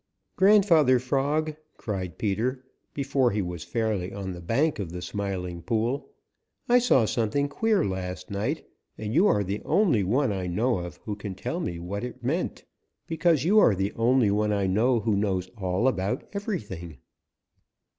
[0.35, 6.09] "Grandfather Frog," cried Peter before he was fairly on the bank of the Smiling Pool,
[6.67, 8.67] "I saw something queer last night,
[8.97, 12.23] and you are the only one I know of who can tell me what it
[12.23, 12.65] meant,
[13.05, 16.97] because you are the only one I know who knows all about everything."